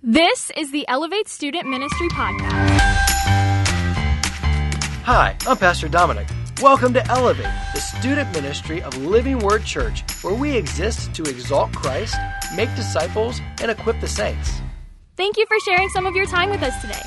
[0.00, 2.78] This is the Elevate Student Ministry Podcast.
[5.02, 6.28] Hi, I'm Pastor Dominic.
[6.62, 11.72] Welcome to Elevate, the student ministry of Living Word Church, where we exist to exalt
[11.72, 12.14] Christ,
[12.54, 14.60] make disciples, and equip the saints.
[15.16, 17.02] Thank you for sharing some of your time with us today.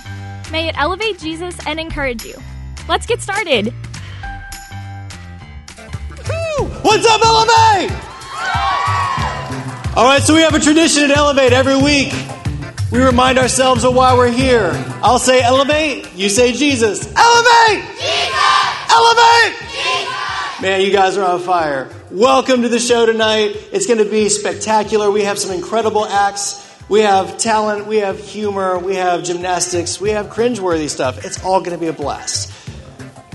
[0.52, 2.36] May it elevate Jesus and encourage you.
[2.89, 3.73] Let's get started.
[6.82, 7.92] What's up, Elevate?
[9.96, 12.12] All right, so we have a tradition at Elevate every week.
[12.92, 14.71] We remind ourselves of why we're here.
[15.02, 17.06] I'll say elevate, you say Jesus.
[17.15, 17.88] Elevate!
[17.98, 18.92] Jesus!
[18.92, 19.60] Elevate!
[19.61, 20.61] Jesus!
[20.61, 21.89] Man, you guys are on fire.
[22.12, 23.56] Welcome to the show tonight.
[23.71, 25.10] It's going to be spectacular.
[25.10, 26.70] We have some incredible acts.
[26.89, 31.23] We have talent, we have humor, we have gymnastics, we have cringeworthy stuff.
[31.23, 32.52] It's all going to be a blast.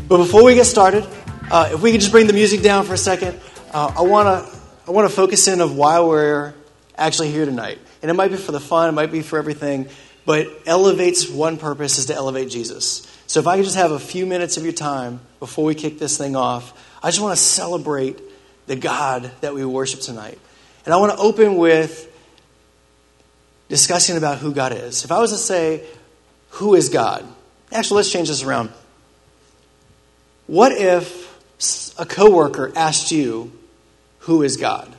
[0.06, 1.08] But before we get started,
[1.50, 3.40] uh, if we could just bring the music down for a second,
[3.72, 6.52] uh, I want to I want to focus in of why we're
[6.98, 7.78] actually here tonight.
[8.06, 9.88] And it might be for the fun, it might be for everything,
[10.24, 13.04] but elevates one purpose is to elevate Jesus.
[13.26, 15.98] So if I could just have a few minutes of your time before we kick
[15.98, 18.20] this thing off, I just want to celebrate
[18.68, 20.38] the God that we worship tonight.
[20.84, 22.08] And I want to open with
[23.68, 25.04] discussing about who God is.
[25.04, 25.84] If I was to say,
[26.50, 27.26] who is God?
[27.72, 28.70] Actually, let's change this around.
[30.46, 33.50] What if a coworker asked you,
[34.20, 34.95] who is God?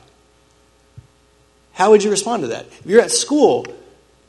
[1.78, 2.66] How would you respond to that?
[2.66, 3.64] If you're at school,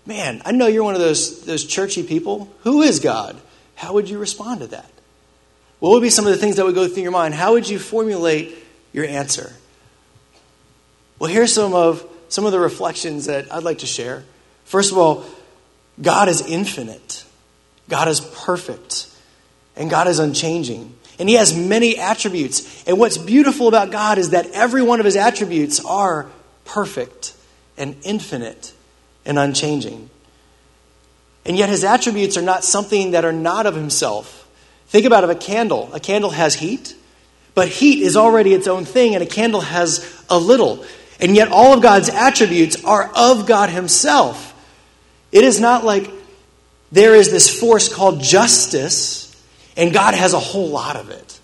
[0.05, 2.47] man, I know you're one of those, those churchy people.
[2.59, 3.41] Who is God?
[3.73, 4.87] How would you respond to that?
[5.79, 7.33] What would be some of the things that would go through your mind?
[7.33, 8.55] How would you formulate
[8.93, 9.51] your answer?
[11.17, 14.25] Well, here's some of some of the reflections that I'd like to share.
[14.65, 15.25] First of all,
[15.99, 17.25] God is infinite.
[17.89, 19.07] God is perfect.
[19.75, 20.93] And God is unchanging.
[21.17, 22.83] And he has many attributes.
[22.87, 26.29] And what's beautiful about God is that every one of his attributes are
[26.63, 27.33] perfect
[27.79, 28.73] and infinite
[29.25, 30.09] and unchanging.
[31.45, 34.47] And yet his attributes are not something that are not of himself.
[34.87, 35.89] Think about it, a candle.
[35.93, 36.95] A candle has heat,
[37.55, 40.85] but heat is already its own thing, and a candle has a little.
[41.19, 44.45] And yet all of God's attributes are of God himself.
[45.31, 46.09] It is not like
[46.91, 49.29] there is this force called justice
[49.79, 51.39] and God has a whole lot of it.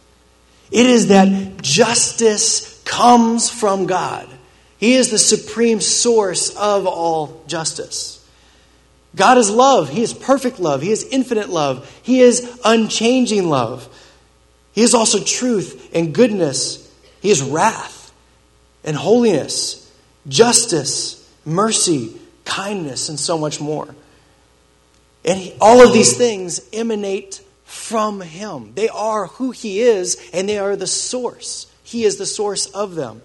[0.69, 4.27] It is that justice comes from God.
[4.77, 8.25] He is the supreme source of all justice.
[9.15, 9.89] God is love.
[9.89, 10.81] He is perfect love.
[10.81, 11.89] He is infinite love.
[12.03, 13.87] He is unchanging love.
[14.73, 16.91] He is also truth and goodness.
[17.21, 18.11] He is wrath
[18.83, 19.91] and holiness,
[20.27, 22.13] justice, mercy,
[22.43, 23.95] kindness, and so much more.
[25.23, 28.73] And he, all of these things emanate from Him.
[28.75, 31.67] They are who He is, and they are the source.
[31.83, 33.21] He is the source of them.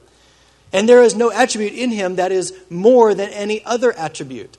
[0.73, 4.57] And there is no attribute in Him that is more than any other attribute.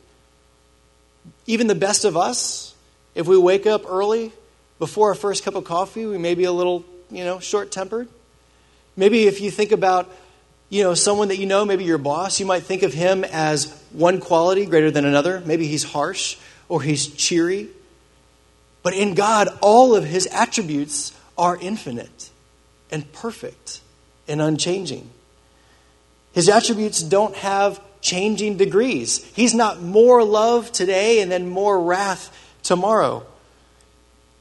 [1.48, 2.76] Even the best of us,
[3.16, 4.32] if we wake up early
[4.80, 8.08] before our first cup of coffee, we may be a little, you know, short tempered.
[8.98, 10.14] Maybe if you think about,
[10.70, 13.72] you know, someone that you know, maybe your boss, you might think of him as
[13.92, 15.42] one quality greater than another.
[15.46, 17.70] Maybe he's harsh or he's cheery
[18.84, 22.30] but in God, all of his attributes are infinite
[22.90, 23.82] and perfect
[24.28, 25.10] and unchanging.
[26.34, 29.24] His attributes don't have changing degrees.
[29.36, 33.25] He's not more love today and then more wrath tomorrow.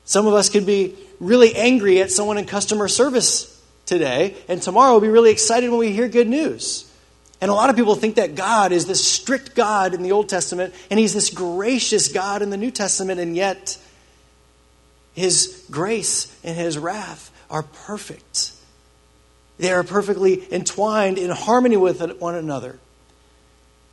[0.04, 3.46] Some of us could be really angry at someone in customer service
[3.86, 6.90] today, and tomorrow we'll be really excited when we hear good news.
[7.40, 10.28] And a lot of people think that God is this strict God in the Old
[10.28, 13.78] Testament, and He's this gracious God in the New Testament, and yet
[15.14, 18.52] his grace and His wrath are perfect.
[19.60, 22.78] They are perfectly entwined in harmony with one another.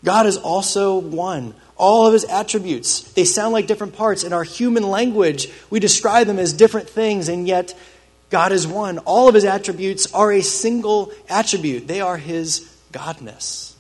[0.02, 1.56] God is also one.
[1.76, 4.24] All of his attributes, they sound like different parts.
[4.24, 7.78] In our human language, we describe them as different things, and yet
[8.30, 9.00] God is one.
[9.00, 13.74] All of his attributes are a single attribute, they are his godness.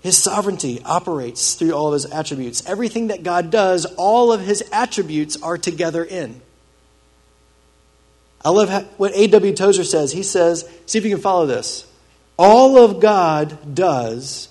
[0.00, 2.66] His sovereignty operates through all of his attributes.
[2.66, 6.40] Everything that God does, all of his attributes are together in.
[8.44, 9.54] I love what A.W.
[9.54, 10.12] Tozer says.
[10.12, 11.86] He says, see if you can follow this.
[12.36, 14.48] All of God does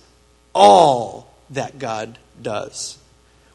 [0.53, 2.97] all that God does.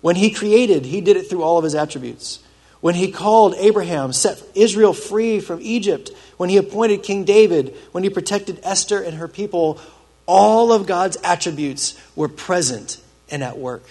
[0.00, 2.40] When he created, he did it through all of his attributes.
[2.80, 8.04] When he called Abraham, set Israel free from Egypt, when he appointed King David, when
[8.04, 9.80] he protected Esther and her people,
[10.26, 13.00] all of God's attributes were present
[13.30, 13.84] and at work.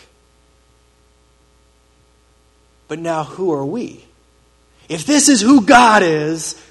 [2.88, 4.06] But now, who are we?
[4.88, 6.62] If this is who God is,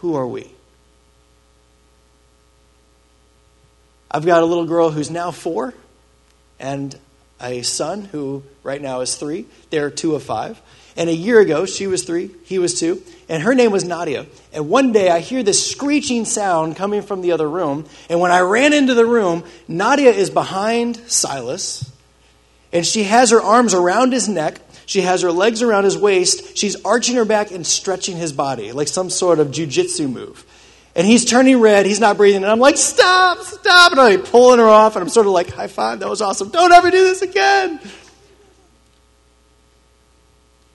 [0.00, 0.50] who are we?
[4.10, 5.74] I've got a little girl who's now four,
[6.58, 6.98] and
[7.40, 9.46] a son who right now is three.
[9.70, 10.60] They're two of five.
[10.96, 14.24] And a year ago, she was three, he was two, and her name was Nadia.
[14.54, 17.84] And one day I hear this screeching sound coming from the other room.
[18.08, 21.92] And when I ran into the room, Nadia is behind Silas,
[22.72, 24.58] and she has her arms around his neck.
[24.86, 26.56] She has her legs around his waist.
[26.56, 30.44] She's arching her back and stretching his body like some sort of jujitsu move.
[30.94, 31.84] And he's turning red.
[31.84, 32.42] He's not breathing.
[32.42, 33.92] And I'm like, stop, stop.
[33.92, 34.96] And I'm pulling her off.
[34.96, 36.00] And I'm sort of like, high five.
[36.00, 36.48] That was awesome.
[36.48, 37.80] Don't ever do this again.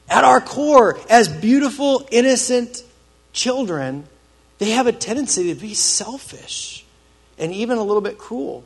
[0.07, 2.83] At our core, as beautiful, innocent
[3.31, 4.05] children,
[4.59, 6.85] they have a tendency to be selfish
[7.39, 8.65] and even a little bit cruel.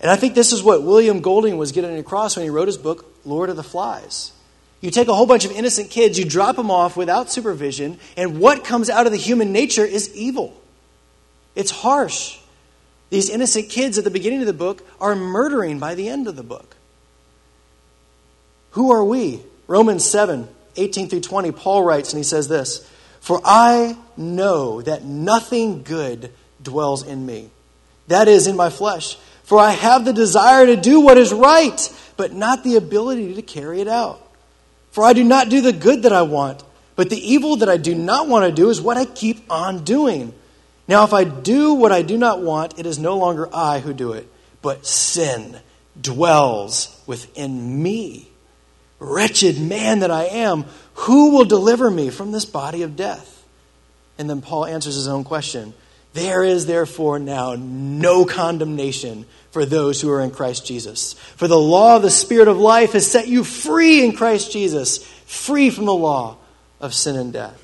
[0.00, 2.76] And I think this is what William Golding was getting across when he wrote his
[2.76, 4.32] book, Lord of the Flies.
[4.80, 8.40] You take a whole bunch of innocent kids, you drop them off without supervision, and
[8.40, 10.60] what comes out of the human nature is evil.
[11.54, 12.38] It's harsh.
[13.10, 16.34] These innocent kids at the beginning of the book are murdering by the end of
[16.34, 16.76] the book.
[18.72, 19.42] Who are we?
[19.66, 22.88] Romans 7 18 through 20, Paul writes, and he says this
[23.20, 26.32] For I know that nothing good
[26.62, 27.50] dwells in me,
[28.08, 29.16] that is, in my flesh.
[29.52, 31.78] For I have the desire to do what is right,
[32.16, 34.26] but not the ability to carry it out.
[34.92, 36.64] For I do not do the good that I want,
[36.96, 39.84] but the evil that I do not want to do is what I keep on
[39.84, 40.32] doing.
[40.88, 43.92] Now, if I do what I do not want, it is no longer I who
[43.92, 44.26] do it,
[44.62, 45.60] but sin
[46.00, 48.30] dwells within me.
[49.00, 50.64] Wretched man that I am,
[50.94, 53.44] who will deliver me from this body of death?
[54.16, 55.74] And then Paul answers his own question
[56.12, 61.14] There is therefore now no condemnation for those who are in Christ Jesus.
[61.14, 65.04] For the law of the Spirit of life has set you free in Christ Jesus,
[65.26, 66.36] free from the law
[66.80, 67.58] of sin and death.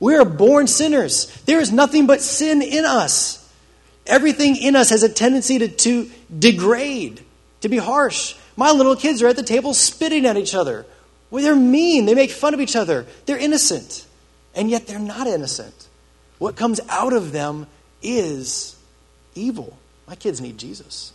[0.00, 1.26] We are born sinners.
[1.44, 3.36] There is nothing but sin in us.
[4.06, 7.22] Everything in us has a tendency to, to degrade,
[7.60, 8.34] to be harsh.
[8.56, 10.86] My little kids are at the table spitting at each other.
[11.30, 12.06] Well, they're mean.
[12.06, 13.06] They make fun of each other.
[13.26, 14.06] They're innocent.
[14.54, 15.88] And yet they're not innocent.
[16.40, 17.66] What comes out of them
[18.02, 18.74] is
[19.34, 19.76] evil.
[20.08, 21.12] My kids need Jesus.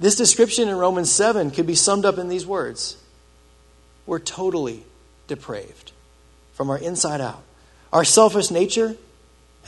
[0.00, 2.96] This description in Romans 7 could be summed up in these words
[4.06, 4.84] We're totally
[5.26, 5.92] depraved
[6.54, 7.42] from our inside out.
[7.92, 8.96] Our selfish nature,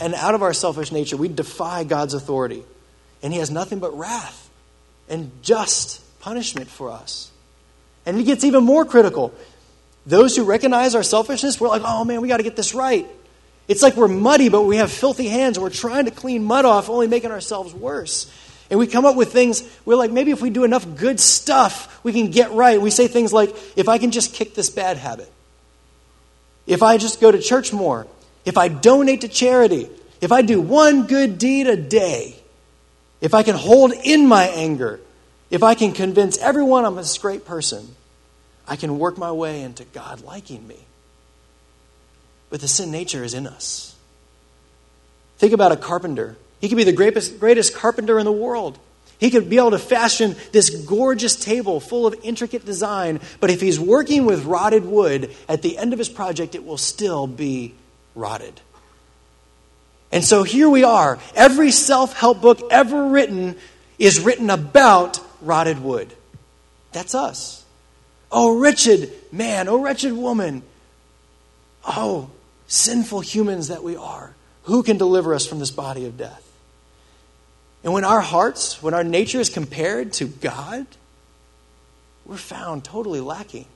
[0.01, 2.65] and out of our selfish nature, we defy God's authority.
[3.23, 4.49] And He has nothing but wrath
[5.11, 7.31] and just punishment for us.
[8.07, 9.35] And it gets even more critical.
[10.07, 13.07] Those who recognize our selfishness, we're like, oh man, we got to get this right.
[13.71, 16.91] It's like we're muddy, but we have filthy hands we're trying to clean mud off,
[16.91, 18.29] only making ourselves worse.
[18.69, 22.03] And we come up with things, we're like, maybe if we do enough good stuff,
[22.03, 22.83] we can get right.
[22.83, 25.31] We say things like, if I can just kick this bad habit,
[26.67, 28.09] if I just go to church more,
[28.45, 29.89] if I donate to charity,
[30.21, 32.35] if I do one good deed a day,
[33.21, 34.99] if I can hold in my anger,
[35.49, 37.95] if I can convince everyone I'm a great person,
[38.67, 40.87] I can work my way into God liking me.
[42.51, 43.95] But the sin nature is in us.
[45.39, 46.37] Think about a carpenter.
[46.61, 48.79] He could be the greatest, greatest carpenter in the world.
[49.19, 53.61] He could be able to fashion this gorgeous table full of intricate design, but if
[53.61, 57.75] he's working with rotted wood, at the end of his project, it will still be
[58.15, 58.61] rotted.
[60.11, 61.19] And so here we are.
[61.35, 63.57] Every self help book ever written
[63.99, 66.13] is written about rotted wood.
[66.93, 67.65] That's us.
[68.33, 70.63] Oh, wretched man, oh, wretched woman.
[71.87, 72.31] Oh,
[72.71, 76.47] sinful humans that we are, who can deliver us from this body of death?
[77.83, 80.87] And when our hearts, when our nature is compared to God,
[82.25, 83.67] we're found totally lacking.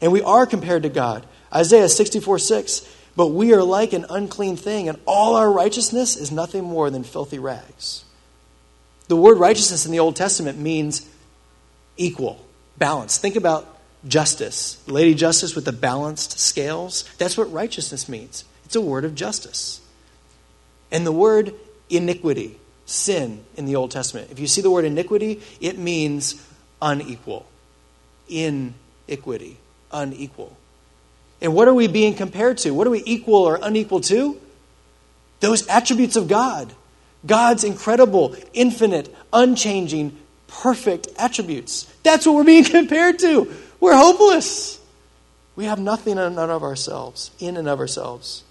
[0.00, 1.26] And we are compared to God.
[1.52, 2.88] Isaiah 64 6.
[3.16, 7.04] But we are like an unclean thing, and all our righteousness is nothing more than
[7.04, 8.04] filthy rags.
[9.06, 11.08] The word righteousness in the Old Testament means
[11.96, 12.44] equal,
[12.76, 13.18] balance.
[13.18, 13.73] Think about
[14.06, 14.82] justice.
[14.86, 17.04] Lady Justice with the balanced scales.
[17.18, 18.44] That's what righteousness means.
[18.64, 19.80] It's a word of justice.
[20.90, 21.54] And the word
[21.90, 24.30] iniquity, sin in the Old Testament.
[24.30, 26.46] If you see the word iniquity, it means
[26.80, 27.46] unequal.
[28.28, 29.56] Iniquity,
[29.92, 30.56] unequal.
[31.40, 32.72] And what are we being compared to?
[32.72, 34.40] What are we equal or unequal to?
[35.40, 36.72] Those attributes of God.
[37.26, 41.84] God's incredible, infinite, unchanging, perfect attributes.
[42.02, 43.52] That's what we're being compared to.
[43.84, 44.80] We're hopeless.
[45.56, 48.42] We have nothing in and of ourselves, in and of ourselves.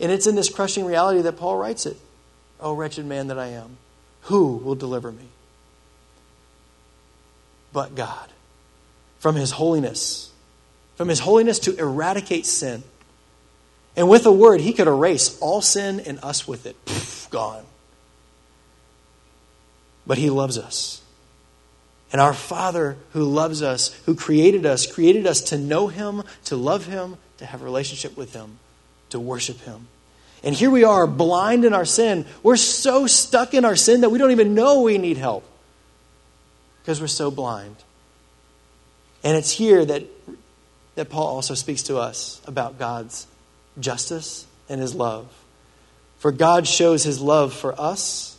[0.00, 1.96] And it's in this crushing reality that Paul writes it.
[2.58, 3.76] Oh, wretched man that I am,
[4.22, 5.28] who will deliver me?
[7.72, 8.28] But God.
[9.20, 10.32] From his holiness.
[10.96, 12.82] From his holiness to eradicate sin.
[13.94, 16.74] And with a word, he could erase all sin and us with it.
[17.30, 17.64] Gone.
[20.04, 21.02] But he loves us.
[22.12, 26.56] And our Father who loves us, who created us, created us to know Him, to
[26.56, 28.58] love Him, to have a relationship with Him,
[29.10, 29.88] to worship Him.
[30.42, 32.26] And here we are, blind in our sin.
[32.42, 35.44] We're so stuck in our sin that we don't even know we need help
[36.82, 37.74] because we're so blind.
[39.24, 40.04] And it's here that,
[40.94, 43.26] that Paul also speaks to us about God's
[43.80, 45.28] justice and his love.
[46.18, 48.38] For God shows his love for us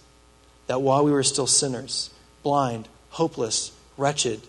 [0.67, 2.09] that while we were still sinners,
[2.41, 4.41] blind, hopeless, wretched,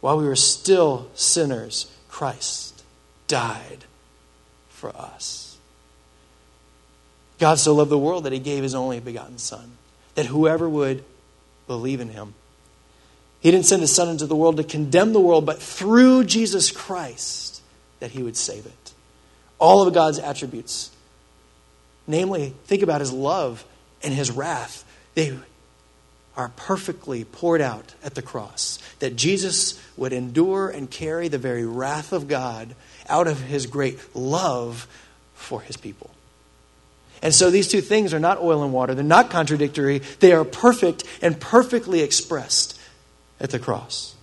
[0.00, 2.82] while we were still sinners, Christ
[3.26, 3.84] died
[4.68, 5.56] for us.
[7.38, 9.72] God so loved the world that he gave his only begotten Son,
[10.14, 11.04] that whoever would
[11.66, 12.34] believe in him.
[13.40, 16.70] He didn't send his Son into the world to condemn the world, but through Jesus
[16.70, 17.62] Christ
[18.00, 18.92] that he would save it.
[19.58, 20.90] All of God's attributes
[22.06, 23.64] Namely, think about his love
[24.02, 24.84] and his wrath.
[25.14, 25.38] They
[26.36, 28.78] are perfectly poured out at the cross.
[28.98, 32.74] That Jesus would endure and carry the very wrath of God
[33.08, 34.88] out of his great love
[35.34, 36.10] for his people.
[37.22, 38.94] And so these two things are not oil and water.
[38.94, 40.00] They're not contradictory.
[40.20, 42.78] They are perfect and perfectly expressed
[43.40, 44.14] at the cross.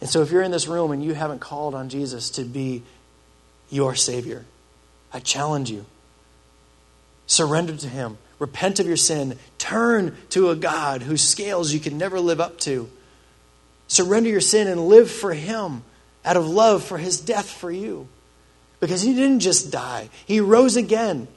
[0.00, 2.82] And so if you're in this room and you haven't called on Jesus to be
[3.70, 4.44] your Savior,
[5.12, 5.86] I challenge you.
[7.26, 8.18] Surrender to Him.
[8.38, 9.38] Repent of your sin.
[9.58, 12.90] Turn to a God whose scales you can never live up to.
[13.88, 15.82] Surrender your sin and live for Him
[16.24, 18.08] out of love for His death for you.
[18.80, 21.28] Because He didn't just die, He rose again.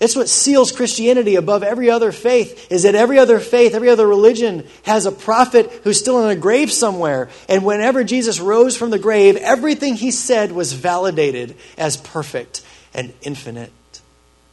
[0.00, 4.06] It's what seals Christianity above every other faith is that every other faith, every other
[4.06, 7.28] religion has a prophet who's still in a grave somewhere.
[7.50, 12.62] And whenever Jesus rose from the grave, everything he said was validated as perfect
[12.94, 13.72] and infinite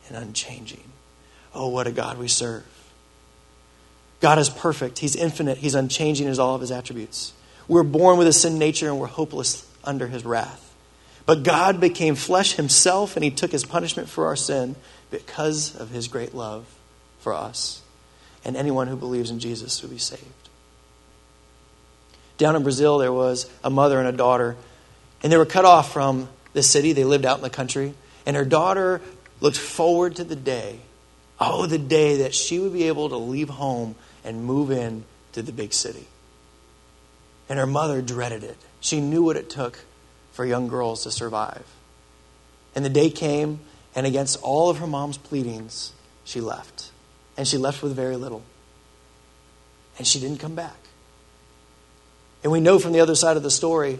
[0.09, 0.83] and unchanging.
[1.57, 2.63] Oh, what a God we serve.
[4.19, 4.99] God is perfect.
[4.99, 5.57] He's infinite.
[5.57, 7.33] He's unchanging as all of his attributes.
[7.67, 10.63] We're born with a sin nature and we're hopeless under his wrath.
[11.25, 14.75] But God became flesh himself and he took his punishment for our sin
[15.11, 16.65] because of his great love
[17.19, 17.81] for us.
[18.45, 20.23] And anyone who believes in Jesus will be saved.
[22.37, 24.55] Down in Brazil, there was a mother and a daughter,
[25.23, 26.93] and they were cut off from the city.
[26.93, 27.95] They lived out in the country.
[28.25, 29.01] And her daughter
[29.41, 30.79] looked forward to the day,
[31.39, 35.41] oh, the day that she would be able to leave home and move in to
[35.41, 36.07] the big city.
[37.49, 38.57] And her mother dreaded it.
[38.79, 39.79] She knew what it took
[40.31, 41.65] for young girls to survive.
[42.75, 43.59] And the day came,
[43.95, 46.91] and against all of her mom's pleadings, she left.
[47.37, 48.43] And she left with very little.
[49.97, 50.77] And she didn't come back.
[52.43, 53.99] And we know from the other side of the story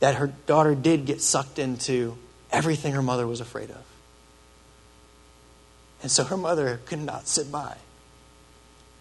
[0.00, 2.16] that her daughter did get sucked into
[2.50, 3.84] everything her mother was afraid of.
[6.02, 7.76] And so her mother could not sit by.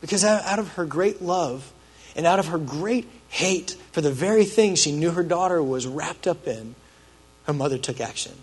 [0.01, 1.71] Because out of her great love
[2.15, 5.85] and out of her great hate for the very thing she knew her daughter was
[5.85, 6.75] wrapped up in,
[7.43, 8.33] her mother took action.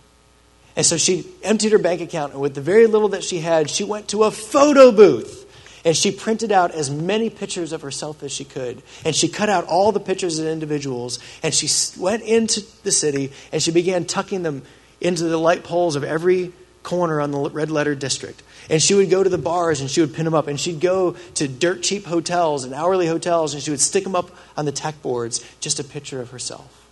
[0.76, 3.70] And so she emptied her bank account, and with the very little that she had,
[3.70, 5.44] she went to a photo booth.
[5.86, 8.82] And she printed out as many pictures of herself as she could.
[9.04, 11.20] And she cut out all the pictures of individuals.
[11.44, 11.68] And she
[12.00, 14.62] went into the city and she began tucking them
[15.00, 16.52] into the light poles of every
[16.87, 18.43] corner on the red letter district.
[18.71, 20.47] And she would go to the bars and she would pin them up.
[20.47, 24.14] And she'd go to dirt cheap hotels and hourly hotels and she would stick them
[24.14, 26.88] up on the tack boards, just a picture of herself.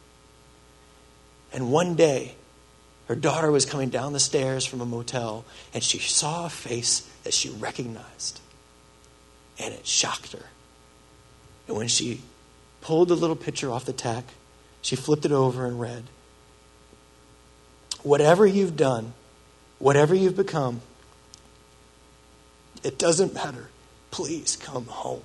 [1.53, 2.35] And one day,
[3.07, 7.09] her daughter was coming down the stairs from a motel, and she saw a face
[7.23, 8.41] that she recognized.
[9.59, 10.47] And it shocked her.
[11.69, 12.23] And when she
[12.81, 14.25] pulled the little picture off the tack,
[14.83, 16.05] she flipped it over and read
[18.03, 19.15] Whatever you've done,
[19.78, 20.81] whatever you've become,
[22.83, 23.69] it doesn't matter.
[24.11, 25.23] Please come home.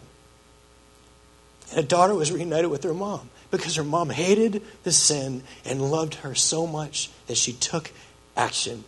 [1.72, 5.92] And a daughter was reunited with her mom because her mom hated the sin and
[5.92, 7.92] loved her so much that she took
[8.36, 8.84] action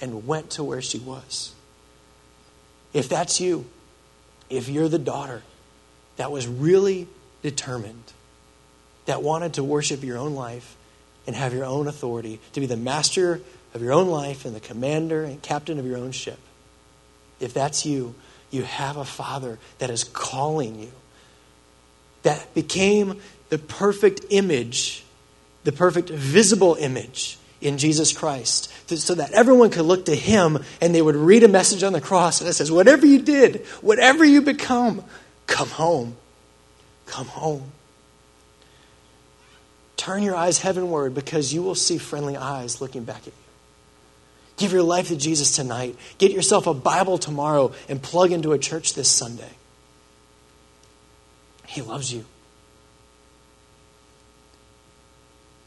[0.00, 1.52] and went to where she was.
[2.92, 3.66] If that's you,
[4.48, 5.42] if you're the daughter
[6.16, 7.08] that was really
[7.42, 8.12] determined,
[9.06, 10.76] that wanted to worship your own life
[11.26, 13.40] and have your own authority, to be the master
[13.74, 16.38] of your own life and the commander and captain of your own ship,
[17.40, 18.14] if that's you,
[18.50, 20.92] you have a father that is calling you
[22.24, 25.04] that became the perfect image,
[25.62, 30.94] the perfect visible image in Jesus Christ, so that everyone could look to him and
[30.94, 34.24] they would read a message on the cross and it says, Whatever you did, whatever
[34.24, 35.04] you become,
[35.46, 36.16] come home.
[37.06, 37.72] Come home.
[39.96, 43.43] Turn your eyes heavenward because you will see friendly eyes looking back at you.
[44.56, 45.96] Give your life to Jesus tonight.
[46.18, 49.50] Get yourself a Bible tomorrow and plug into a church this Sunday.
[51.66, 52.24] He loves you.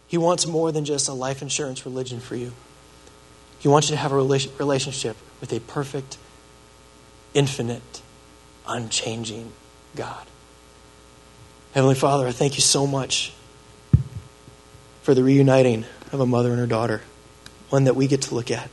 [0.08, 2.54] He wants more than just a life insurance religion for you.
[3.60, 6.18] He wants you to have a relationship with a perfect,
[7.34, 8.02] infinite,
[8.68, 9.52] unchanging
[9.96, 10.26] God.
[11.74, 13.34] Heavenly Father, I thank you so much
[15.02, 17.02] for the reuniting of a mother and her daughter,
[17.70, 18.70] one that we get to look at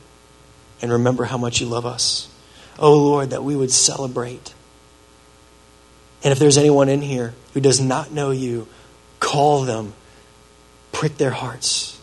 [0.81, 2.29] and remember how much you love us.
[2.77, 4.53] Oh Lord, that we would celebrate.
[6.23, 8.67] And if there's anyone in here who does not know you,
[9.19, 9.93] call them,
[10.91, 11.99] prick their hearts,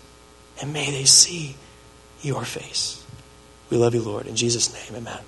[0.60, 1.56] and may they see
[2.22, 3.04] your face.
[3.70, 4.26] We love you, Lord.
[4.26, 5.20] In Jesus' name, amen.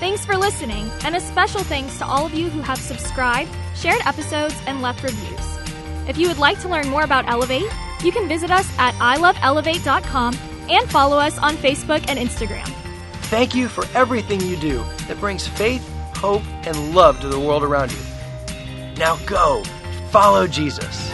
[0.00, 4.02] Thanks for listening, and a special thanks to all of you who have subscribed, shared
[4.04, 5.58] episodes, and left reviews.
[6.06, 7.72] If you would like to learn more about Elevate,
[8.04, 10.34] you can visit us at iloveelevate.com
[10.68, 12.68] and follow us on Facebook and Instagram.
[13.28, 17.62] Thank you for everything you do that brings faith, hope, and love to the world
[17.62, 17.98] around you.
[18.96, 19.62] Now go,
[20.10, 21.13] follow Jesus.